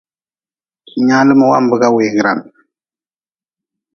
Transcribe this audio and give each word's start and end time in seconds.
Nyaalm 1.05 1.39
wambga 1.49 1.87
weegran. 1.95 2.39